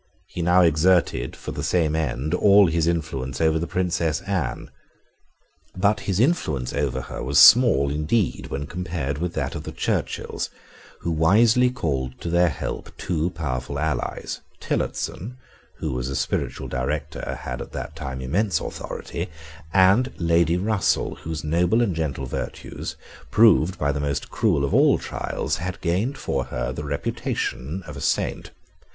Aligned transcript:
He 0.25 0.41
now 0.41 0.61
exerted, 0.63 1.35
for 1.35 1.51
the 1.51 1.61
same 1.61 1.95
end, 1.95 2.33
all 2.33 2.65
his 2.65 2.87
influence 2.87 3.39
over 3.39 3.59
the 3.59 3.67
Princess 3.67 4.21
Anne. 4.21 4.71
But 5.77 5.99
his 6.09 6.19
influence 6.19 6.73
over 6.73 7.01
her 7.01 7.21
was 7.21 7.37
small 7.37 7.91
indeed 7.91 8.47
when 8.47 8.65
compared 8.65 9.19
with 9.19 9.35
that 9.35 9.53
of 9.53 9.61
the 9.61 9.71
Churchills, 9.71 10.49
who 11.01 11.11
wisely 11.11 11.69
called 11.69 12.19
to 12.21 12.31
their 12.31 12.49
help 12.49 12.97
two 12.97 13.29
powerful 13.29 13.77
allies, 13.77 14.41
Tillotson, 14.59 15.37
who, 15.77 15.99
as 15.99 16.09
a 16.09 16.15
spiritual 16.15 16.67
director, 16.67 17.37
had, 17.41 17.61
at 17.61 17.71
that 17.73 17.95
time, 17.95 18.21
immense 18.21 18.59
authority, 18.59 19.29
and 19.71 20.11
Lady 20.17 20.57
Russell, 20.57 21.17
whose 21.17 21.43
noble 21.43 21.79
and 21.79 21.95
gentle 21.95 22.25
virtues, 22.25 22.95
proved 23.29 23.77
by 23.77 23.91
the 23.91 23.99
most 23.99 24.31
cruel 24.31 24.65
of 24.65 24.73
all 24.73 24.97
trials, 24.97 25.57
had 25.57 25.79
gained 25.79 26.17
for 26.17 26.45
her 26.45 26.73
the 26.73 26.83
reputation 26.83 27.83
of 27.85 27.95
a 27.95 28.01
saint. 28.01 28.49